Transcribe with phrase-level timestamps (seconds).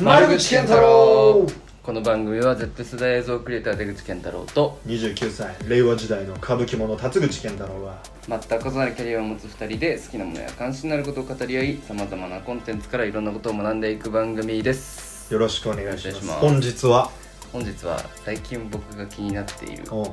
[0.00, 1.46] 丸口健太郎。
[1.82, 7.98] この番組は Z 世代映像クリエイター出口健太郎と29歳令和時代の歌舞伎者辰口健太郎が。
[8.26, 15.30] 全く異なるキャリアを持つ2人で好きなものや関心のあることを語り合いさまざまなコンテンツからいろんなことを学んでいく番組です。
[15.30, 16.26] よろしくお願いします。
[16.40, 17.10] 本日は？
[17.52, 20.04] 本日は最近僕が気になっているお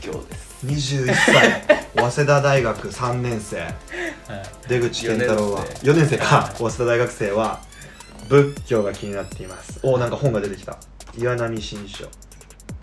[0.00, 0.66] 教です。
[0.66, 1.62] 21歳
[1.94, 3.58] 早稲田大学3年生。
[4.68, 6.50] 出口健太郎は？4年生か。
[6.56, 7.67] 早稲田大学生は？
[8.28, 9.80] 仏教が気になっています。
[9.82, 10.78] おなんか本が出てきた。
[11.16, 12.04] 岩波新書。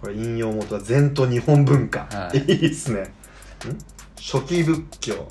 [0.02, 2.40] これ引用元は禅と日本文化、はい。
[2.40, 3.02] い、いっすね。
[3.02, 3.08] ん？
[4.20, 5.28] 初期仏教。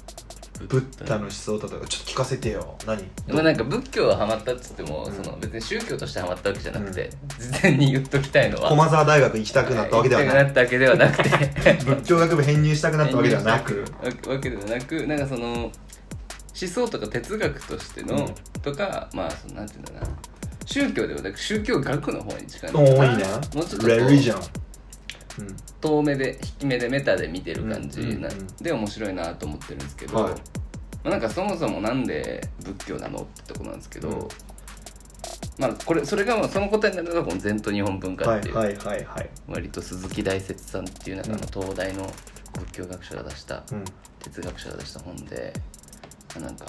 [0.69, 1.75] ブッダの思想とか。
[1.89, 2.79] ちょっと聞かせてよ。
[2.87, 3.03] 何？
[3.29, 5.13] まあなんか仏教はハマったっつっても、うん。
[5.13, 10.29] その別に宗教としてハマったわけじゃなくて、事前に言っときたいのは駒澤大学行きたくなったわけではない。
[10.29, 11.75] 行きたくなったわけではなくて。
[11.85, 13.85] 仏教学部編入したくなったわけではなく。
[14.29, 15.73] わけではなくなんかその
[16.61, 18.35] 思想とか哲学としての、うん。
[18.63, 20.09] とかまあそのなんていうんだな。
[20.67, 24.43] 宗教ではなく宗教学の方に近いもうちょっとこうレリジョン
[25.41, 25.57] うん。
[25.81, 28.47] 遠目で引き目でメタで見てる感じな、うんうんうん。
[28.63, 30.33] で面白いなと思ってるんですけど、はい。
[30.33, 30.39] ま
[31.07, 34.29] あ、なんかそもそもなんで仏教なのってとこなんですけど、うん。
[35.59, 39.31] まあこれそれがまあその答えになるのがこの禅と日本文化っていう、はいはいはいはい。
[39.49, 42.07] 割と鈴木大拙さんっていう中の東大の
[42.55, 43.85] 仏教学者が出した、うん。
[44.21, 45.53] 哲学者が出した本で
[46.41, 46.67] なんか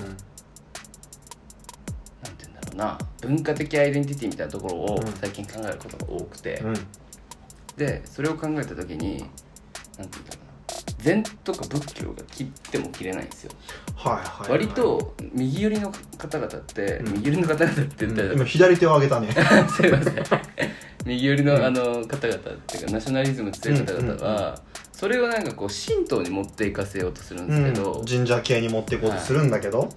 [2.35, 5.13] て言うんだろうな文化的アイデンティティみたいなところをうん。
[5.13, 6.73] 最近考えることが多くて、うん。
[7.77, 9.29] でそれを考えた時になんて
[9.97, 13.51] 言うんだろうな禅とか仏教が切っても切れないんですよ、
[13.95, 14.51] はいはいはい。
[14.51, 17.13] 割と右寄りの方々って、うん。
[17.13, 18.35] 右寄りの方々って言ったら、うん。
[18.35, 19.31] 今左手を上げたね。
[19.71, 20.15] すいません
[21.05, 21.65] 右寄りの,、うん。
[21.65, 24.61] あの方々っていうかナショナリズム強い方々は、
[24.91, 28.05] それをなんかこう神道に持っていかせようとするんですけど、うん。
[28.05, 29.89] 神社系に持っていこうとするんだけど、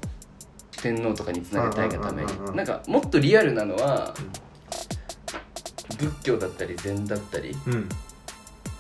[0.82, 2.56] 天皇とかにつなげたいがために。
[2.56, 4.14] なんかもっとリアルなのは、
[5.98, 7.88] 仏教だったり禅だったりうん。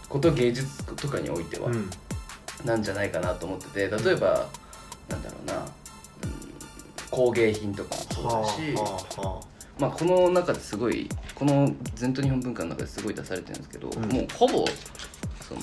[0.08, 1.90] こと芸術とかにおいては、うん。
[2.64, 4.46] なんじゃないかなと思ってて例えば、
[5.08, 5.64] なんだろうな、うん、
[7.10, 9.40] 工芸品とかもそうだし、はあは
[9.78, 14.12] まあ、この中ですごいこの禅と日本文化の中ですごい出されてるんですけど、ん。
[14.12, 14.64] もうほぼ
[15.40, 15.60] その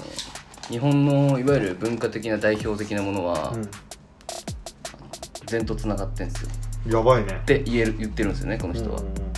[0.69, 3.69] 日本のいわゆる文化的な代表的なものはあ、うん。
[5.45, 6.49] 禅とつながってんですよ。
[6.97, 7.39] やばいね。
[7.41, 8.99] って言える言ってるんですよねこの人は。
[8.99, 9.29] うん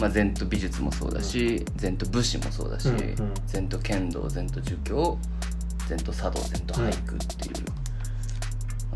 [0.00, 3.34] まあ、禅と美術もそうだし、禅と武士もそうだし、うんうん。
[3.46, 5.18] 禅と剣道禅と儒教
[5.88, 7.54] 禅と茶道禅と俳句っていう、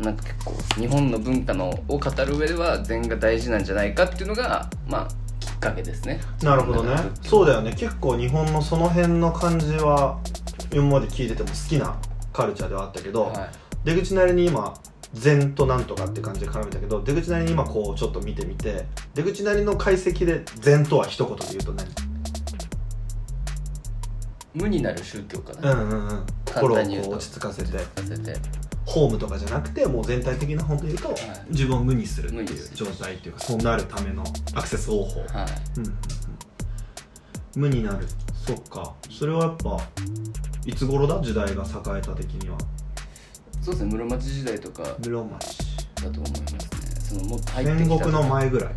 [0.01, 5.07] なんか結構日本の文化のを語る上では禅が大事なんじゃないかっていうのがまあ
[5.39, 6.19] きっかけですね。
[6.43, 6.93] なるほどね。
[6.93, 7.73] うそうだよね。
[7.77, 10.19] 結構日本のその辺の感じは
[10.73, 11.95] 今まで聞いてても好きな
[12.33, 13.49] カルチャーではあったけど、はい。
[13.83, 14.73] 出口なりに今
[15.13, 22.10] 禅となんとかって感じで絡めたけど出口なりに今こうちょっと見てみて出口なりの解析で禅とは一言で言うと何
[24.53, 26.25] 無になる宗教かうな、んうんうん。
[26.45, 27.71] 心を簡単に言うことう落ち着かせて。
[28.85, 31.15] ホームとかじゃなくてもう全体的な本で言うと、い。
[31.49, 34.23] 自分を無にするっていう状態っていうかそうなるための
[34.55, 35.29] アクセス方法、はい。
[35.77, 35.97] うんうんうん。
[37.55, 38.07] 無になる。
[38.45, 38.95] そっか。
[39.09, 39.79] それはやっぱ
[40.65, 41.21] いつ頃だ？
[41.21, 42.57] 時代が栄えた的には。
[43.61, 43.91] そうですね。
[43.93, 45.57] 室町時代とかだ室町。
[46.01, 46.59] と思いますね。
[46.99, 48.73] そのもっと入ってきた戦国の前ぐらい。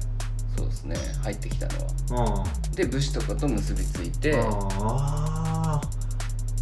[0.56, 0.96] そうですね。
[1.22, 1.78] 入ってきたの
[2.18, 2.34] は。
[2.44, 4.36] あで武士とかと結びついて。
[4.36, 4.40] あ
[4.80, 5.20] あ。
[5.22, 5.23] ー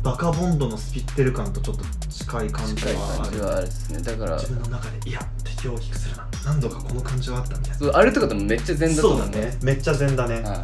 [0.03, 3.31] バカボンドのスピってる感とちょっと近い感じはある。
[3.31, 4.03] 感じはあるですね。
[4.03, 6.27] だから自分の中でいや敵を大きくするな。
[6.45, 9.59] 何度かこの感じはあったみたいそうあれとかでもめっちゃ禅なだと思そうだね。
[9.63, 10.63] めっちゃ禅だね、はい。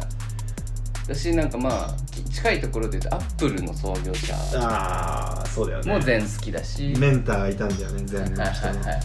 [1.03, 4.35] 私なんかまあき近いところで言うとアップルの創業者。
[4.59, 5.93] ああそうだよね。
[5.93, 6.93] も禅好きだし。
[6.99, 9.01] メンターいたんだよね禅はいはいの人のはいはい。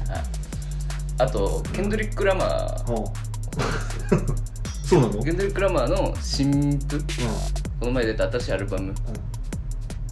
[1.18, 2.84] あとケンドリック・ラマー。
[2.86, 3.06] ほう
[4.84, 5.12] そうなの？
[5.14, 6.98] うんケンドリック・ラマーの新譜。
[7.78, 8.92] この前出た新しいアルバム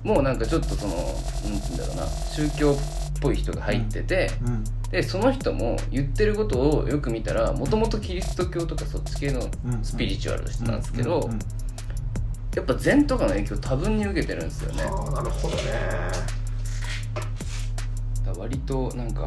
[0.03, 1.15] もうなんかちょっとそのなんて
[1.45, 2.77] 言うんだろうな宗教っ
[3.21, 4.65] ぽい人が入ってて、うんうん。
[4.91, 11.31] でその人も言ってることをよく見たらもともとキリスト教とかそっち系のうんスピリチュアルの人なんですけど、
[12.55, 14.83] やっぱ禅とかの影響多分に受けてるんですよね。
[14.83, 15.63] ああなるほどね。
[18.37, 19.27] 割となんか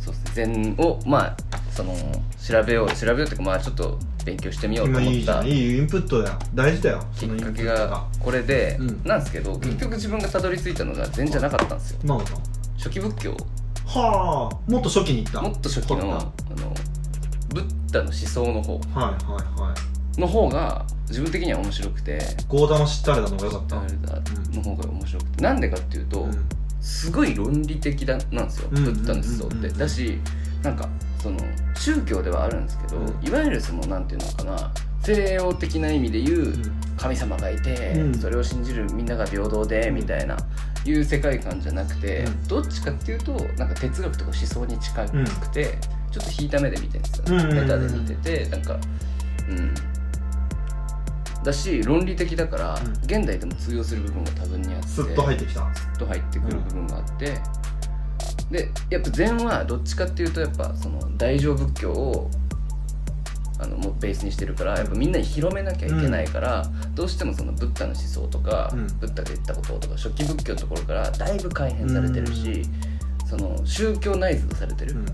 [0.00, 1.36] そうですね禅をまあ
[1.70, 1.94] その
[2.42, 5.46] 調べよう調べようっていうかまあちょっと勉強してみようと今いいじ思ったゃん。
[5.46, 6.38] いいインプットだよ。
[6.54, 6.98] 大事だよ。
[6.98, 8.06] きっかけそのインプットが。
[8.18, 9.02] これで、うん。
[9.04, 11.98] なんですけど結局自分がたどり着いたのが禅じゃなかったんですよ。
[12.04, 12.42] なるほど
[12.76, 13.36] 初期仏教。
[13.86, 14.70] はあ。
[14.70, 15.42] もっと初期に行った。
[15.42, 16.30] もっと初期のあはの
[17.54, 18.74] ブッダの思想の方。
[18.74, 19.74] いはいは
[20.16, 20.20] い。
[20.20, 22.20] の方が自分的には面白くて。
[22.48, 23.80] ゴーダの知ったれだのがよかった。
[23.80, 24.20] あれだ
[24.52, 25.42] の方が面白くて。
[25.42, 26.48] なんでかっていうと、うん。
[26.80, 30.18] すごい論理的だなんですよ、うんブッダの思想って、うんうんうんうんだし
[30.62, 30.88] なんか
[31.22, 31.38] その
[31.74, 33.08] 宗教ではあるんですけど、うん。
[33.26, 34.72] いわゆるそのなんていうのかな
[35.02, 36.54] 西洋的な意味で言う
[36.96, 38.14] 神様がいて、うん。
[38.14, 40.36] それを信じるみんなが平等でみたいな
[40.84, 42.48] いう世界観じゃなくて、うん。
[42.48, 45.78] どっちかっていうとなんか哲学とか思想に近くて、
[46.10, 48.78] ちょっと引いた目で見てるんですよ、ネタで見ててなんか
[49.48, 49.74] うん。
[51.42, 52.92] だし論理的だから、うん。
[53.04, 55.74] 現代でも通用する部分が多分にあってスッと入ってきた。
[55.74, 57.38] スッと入ってくる部分があって、
[58.50, 62.30] でやっぱ禅はどっちかっていうとやっぱその大乗仏教を
[63.60, 66.64] あのもうベースにしてるからやっぱみんなに広めなきゃいけないから、
[66.94, 68.86] どうしてもそのブッダの思想とか、うん。
[68.98, 72.62] ブッダが言ったこととか初期仏教のところからだいぶ改変されてるし、
[73.28, 75.06] その宗教内図されてる、うんうん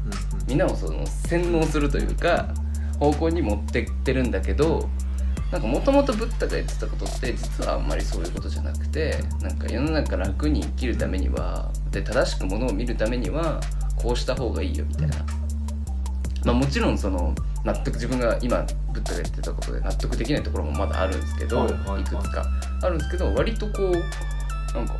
[0.46, 0.58] みん。
[0.58, 2.54] なをその洗脳するというか
[3.00, 4.88] 方向に持ってってるんだけど
[5.52, 13.60] なんかもともとブッダが言ってたことって実はあんまりそういうことじゃなくてなんか世の中楽に生きるためにはで正しくものを見るためには
[13.96, 15.16] こうした方がいいよみたいな、
[16.44, 17.34] まあ、もちろんその
[17.64, 22.00] 納得自分が今ブッダが言ってたことで納得できないところもまだあるんですけど、はいはいはい。
[22.00, 22.44] いくつか。
[22.82, 23.92] あるんですけど割とこう
[24.76, 24.96] なんか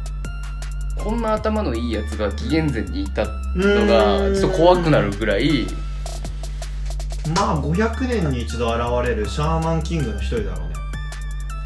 [0.97, 5.67] こんな頭のいいやつが紀元前にいたのがちょっと怖くなるぐらい
[7.35, 10.75] まあ500年に一度現れるシャーマンキングの一人だろうね。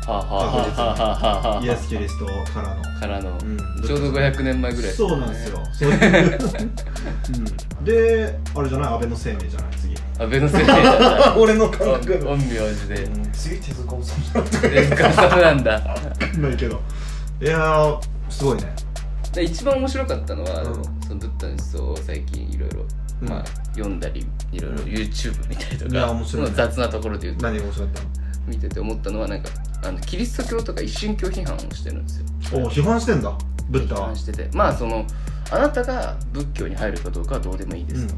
[0.06, 3.30] はあはあはあはあはあイエス・キリストからの、からの。
[3.30, 3.58] うん。
[3.86, 8.92] ちょうど500年前ぐらいそうなんですよ、 そうん、であれじゃない？
[8.94, 9.70] 安倍の生命じゃない？
[9.76, 9.94] 次。
[10.18, 12.18] 安倍のせいだ俺の感覚。
[12.18, 13.02] 陰陽師で。
[13.04, 13.32] うん。
[13.32, 14.40] 次手塚治虫だ。
[14.40, 15.80] った手塚さんなんだ。
[16.38, 16.80] ないけど。
[17.40, 18.74] いやーすごいね。
[19.32, 20.74] で一番面白かったのは、うん。
[21.06, 22.88] そのブッダの思想を最近いろいろうん
[23.20, 23.44] まあ
[23.74, 26.52] 読んだりいろいろ YouTube 見たりといやか、面白いね。
[26.54, 27.44] 雑なところで言うと。
[27.44, 28.04] 何が面白かっ
[28.46, 29.50] 見てて思ったのはなんか
[29.84, 32.26] あのキリスト教とか一神教批判をしてるんですよ。
[32.50, 33.36] たのお批判してんだ？
[33.68, 34.02] ブッダは。
[34.02, 34.50] 批判してて。
[34.52, 35.06] まあその
[35.50, 38.14] あなたが仏教に入るかどうかはどうでもいいですと、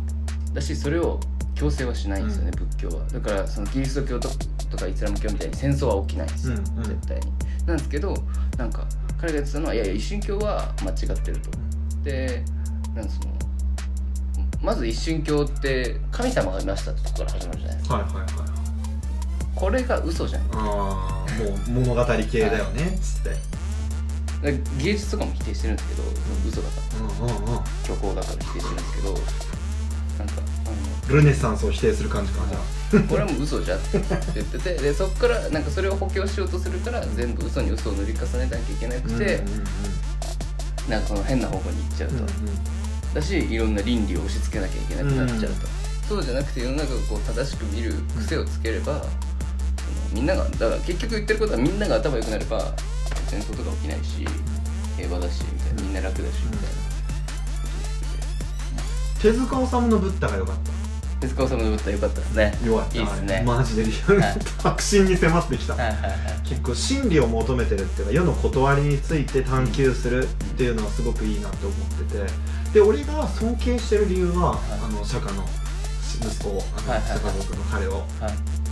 [0.54, 1.19] だしそれを
[1.54, 3.04] 強制はしないんですよね、仏教は。
[3.06, 4.28] だからそのキリスト教と
[4.70, 6.84] とかイスラム教みたいに戦争は起きないんですよ、うんうん。
[6.84, 7.32] 絶対に。
[7.66, 8.14] なんですけど
[8.56, 8.87] なんか
[9.20, 11.50] 彼が言ってたのはいやいや一神教は間違ってると。
[12.02, 12.44] で
[12.94, 13.31] なんかその
[14.62, 17.94] まず一神教って神様がいましたってとこから始まるじゃないですか。
[17.97, 18.26] はいはいはい
[19.55, 20.43] これが嘘じゃん。
[20.43, 22.99] ああもう物語系だよね。
[23.00, 24.50] つって。
[24.53, 26.03] で芸術とかも否定してるんですけど
[26.49, 26.75] 嘘だか
[27.20, 27.64] らうんうんうん。
[27.85, 32.41] 虚構だから否定してるんですけどなんかあのルネサンスを否定する感じか
[32.91, 34.00] じゃこれはもう嘘じゃって
[34.35, 39.64] 言っててでそこからなんかそれを補強しようとするから全部嘘に嘘を塗り重ねなきゃいけなあくて、うんうんうん
[40.88, 42.26] なんかその変な方向に行っちゃうと、うんうん
[43.14, 45.67] だしいろんな倫理を押し付けなきゃいけなくなっちゃうと、
[46.09, 49.11] そうじゃなくて世の中をこう正しく見る癖をつければ、その
[50.14, 52.75] みんながだから結局言ってることはみんなが頭良くなれば
[53.29, 54.26] 戦争とか起きないし
[54.97, 56.69] 平和だしみたいなみんな楽だしみたいな、
[59.20, 60.73] 手塚治虫のブッダが良かった。
[61.20, 62.59] 手塚治虫のブッダ良かったですね。
[62.64, 62.99] 弱い。
[62.99, 63.44] いいっすね。
[63.47, 63.85] マジで。
[63.85, 64.38] リアルはい。
[64.61, 65.76] 確信に迫ってきた。
[66.44, 70.26] 結構真理を求めてるっていうか世の断りについて探求するっ
[70.56, 72.26] ていうのはすごくいいなと思ってて
[72.72, 74.84] で俺が尊敬してる理由は、い。
[74.84, 75.44] あの釈迦の
[76.20, 78.02] 息子あの、はい釈迦族の彼をはい。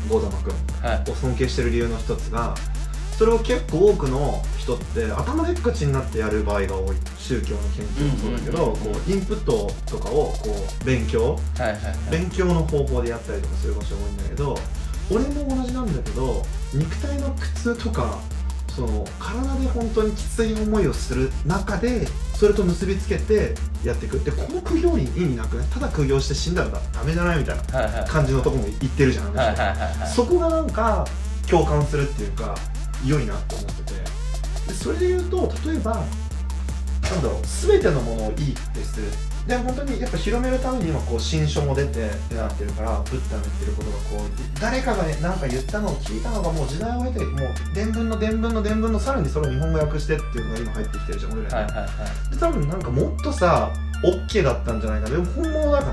[0.08, 1.10] ゴザマ君はい。
[1.10, 2.54] を尊敬してる理由の一つが
[3.18, 11.38] それを結構多くの人って頭でっかちになってやる場合が多い宗教の研究もそうだけど、こうインプットとかをこう勉強
[12.10, 14.58] 勉強の方法でやったりとかする場所が多いんだけど
[15.10, 18.18] 俺も同じなんだけど肉体の苦痛とか
[18.74, 24.20] その体で本当にきつい思いをする中でそれと結びつけてやっていく。
[24.20, 30.08] でこの苦行に意味なくねただ苦行して死んだらダメじゃないみたいな感じのところも言ってるじゃんいはいはいはい。
[30.08, 31.06] そこがなんか
[31.48, 32.54] 共感するっていうか
[33.04, 34.20] 良いなって思ってて。
[34.68, 36.04] でそれで言うと例えば
[37.10, 39.06] なんだろう全てのものをいいってする。
[39.46, 51.88] で本当にやっぱ広めるために今こう新書も出てってなってるからブッダの言ってることがこう誰かがねなんか言ったのを聞いたのがもう時代を経てもう伝聞の伝聞の伝聞のさらにそれを日本語訳してっていうのが今入ってきてるじゃん俺らに、はいはいは
[52.28, 52.34] い。
[52.34, 53.72] で多分なんかもっとさ
[54.04, 55.08] OK だったんじゃないか。
[55.08, 55.92] なでも本物だか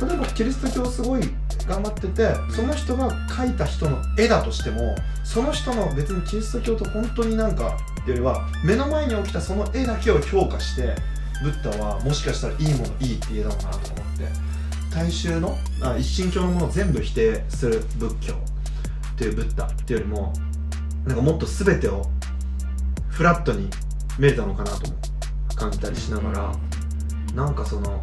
[0.00, 1.22] ら例えばキリスト教すごい
[1.68, 7.76] 頑張っててその人が描いた人の絵だとしてもその人の別にキリスト教と本当になんか
[8.06, 10.94] っていうよりは目の前に起きたその絵だけを評価して
[11.42, 14.28] ブッダはもしかしたらいいものいいって言えたのかなとか思って
[14.94, 20.32] 大衆のあ一神教のものを全部否定する仏教っていうブッダっていうよりも
[21.04, 22.06] なんかもっと全てを
[23.08, 23.68] フラットに
[24.20, 24.96] 見れたのかなとも
[25.56, 26.52] 感じたりしながら、
[27.34, 28.00] なんかその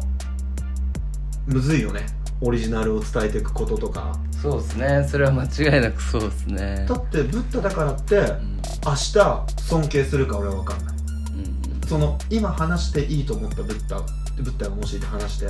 [1.46, 2.04] むずいよね。
[2.40, 4.18] オリジナルを伝えていくこととか。
[4.42, 5.06] そうですね。
[5.08, 6.84] それは間違いなくそうですね。
[6.88, 8.53] だってブッダだからってうん
[8.84, 10.96] 明日尊敬するか俺は分かんない。
[10.96, 14.00] うんその今話していいと思ったブッダ
[14.36, 15.48] ブッダがもしいて話して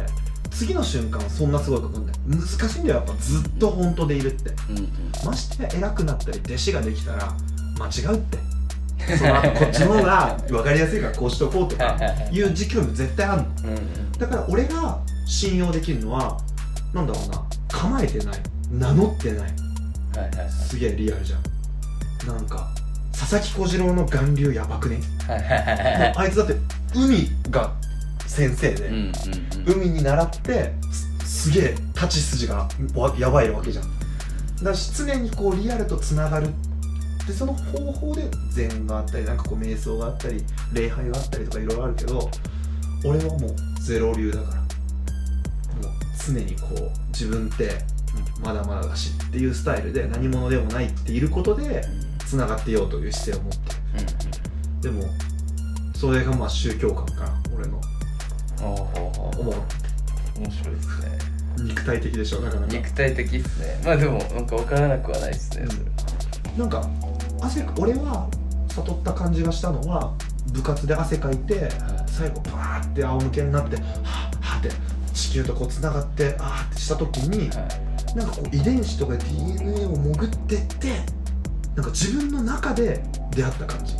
[0.51, 4.51] 次の瞬間はそんなすごいことない難しいんだよやっぱずっと本当でいるって。
[4.71, 4.89] うんうん。
[5.25, 7.33] ましてや偉くなったり弟子ができたら
[7.79, 8.39] 間違うって。
[9.19, 11.97] その後こっちの方が分かりやすいからこうしとこうとか
[12.31, 13.49] いう時期も絶対あるの。
[13.65, 14.13] うんうん。
[14.13, 16.39] だから俺が信用できるのは
[16.93, 18.37] なんだろうな構えてない。
[18.71, 19.39] 名乗ってない。
[19.41, 20.51] はいはいはい。
[20.51, 21.43] すげえリアルじゃん。
[22.27, 22.75] なんか
[23.25, 25.01] 佐々木小次郎の巌流やばくね？
[26.15, 26.55] あいつだって
[26.95, 27.73] 海が
[28.27, 29.13] 先生で、うんうん
[29.67, 29.73] うん。
[29.83, 30.73] 海に習って
[31.25, 33.85] すすげえ立ち筋がわやばいわけじゃん。
[34.63, 36.49] だし常にこうリアルとつながる。
[37.27, 42.31] でその方法で禅があったりなんかこう瞑想があったり礼拝があったりとかいろいろあるけど
[43.07, 44.55] 俺はもうゼロ流だから。
[44.57, 44.67] もう
[46.27, 47.71] 常にこう自分って
[48.43, 51.83] まだまだだしっていうスタイルで何者でもないっていることで
[52.35, 53.75] つながっていようという姿勢を持って。
[54.83, 55.05] るでも
[55.95, 57.81] それがまあ宗教観かな俺の。
[58.61, 59.55] 思う
[60.41, 61.19] 面白いですね。
[61.63, 62.73] 肉体的でしょなかなか。
[62.75, 63.81] 肉体的っすね。
[63.85, 65.79] まあでもなんか分からなくはないですねそれ
[66.59, 66.89] なんか
[67.41, 68.29] 汗俺は
[68.71, 70.13] 悟った感じがしたのは
[70.53, 71.69] 部活で汗かいて
[72.07, 74.71] 最後バーって仰向けになってはぁはぁって
[75.13, 78.17] 地球とこうつながってあーってした時にはい。
[78.17, 81.24] なんかこう遺伝子とか DNA を潜ってって
[81.75, 83.95] なんか自分の中で出会った感じ。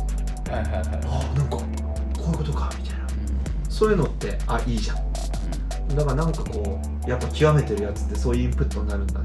[0.49, 0.83] はいはいはい。
[0.83, 1.65] ああなんかこ
[2.27, 3.05] ういうことかみたいな。
[3.69, 4.97] そういうのってあいいじゃん。
[5.95, 9.23] だからなんかこうやっぱ極めてるやつってそういうインプットになるんだっ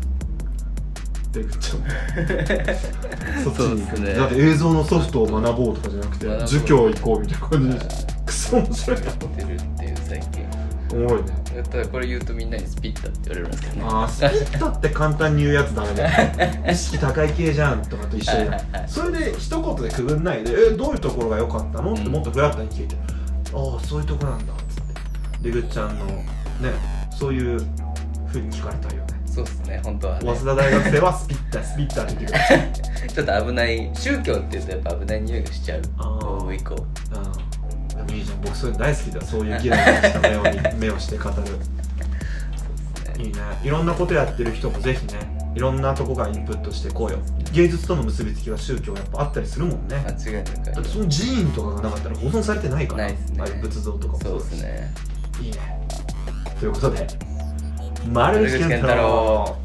[1.33, 4.14] て言っちゃうそっちに行くね。
[4.14, 7.75] だって映像のソフトを学ぼうとかじゃなくて儒教行こうみたいな感じで。
[7.78, 7.87] はい。
[8.26, 9.00] クソ面白い。
[9.00, 10.60] なやってるっていう最近
[10.93, 11.31] おもろいね。
[11.71, 13.83] ただこれ言うとみんなにスピッタって言われるんですけどね。
[13.87, 14.21] あース
[14.51, 15.91] ピッタって簡単に言うやつだよ
[16.71, 18.39] 意識高い系じゃんとかと一緒じゃん。
[18.39, 22.97] はいはいはいそれで一言でくぐんないでえどういうところが良かったのってもっとフラットに聞いて
[23.55, 25.49] ああそういうとこなんだっつって。
[25.49, 26.25] でぐっちゃんのね
[27.11, 27.59] そういう
[28.27, 29.11] ふうに聞かれたいよね。
[29.27, 30.35] そうですね本当はね。
[30.35, 32.57] 早稲田大学生はスピッタスピッタって言ってくれ
[33.07, 35.81] る ちょっと危ない宗教っていうとやっぱ危ない匂いがしちゃう。
[35.83, 37.50] 以降うんでもいいじゃん
[38.43, 41.37] 僕そういうの大好きだよそういうギラギラした目を見目をして語る。
[43.23, 43.41] いいね。
[43.63, 47.19] いろんなことやってる人もぜひねいろんなとこからインプットしてこうよ。
[47.53, 49.97] 芸術との結びつきは宗教やっぱあったりするもんね。
[50.07, 53.19] 間違いなくだってその寺院とかがなかったら保存されてないからないね。
[53.39, 54.95] ああいう仏像とかもそうですね。
[55.43, 55.81] いいね。
[56.59, 57.07] ということで
[58.13, 59.57] 丸口健太郎